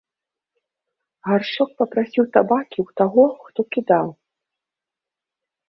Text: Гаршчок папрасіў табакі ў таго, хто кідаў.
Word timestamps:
Гаршчок 1.27 1.69
папрасіў 1.83 2.25
табакі 2.39 2.77
ў 2.85 2.97
таго, 3.03 3.25
хто 3.45 3.61
кідаў. 3.77 4.07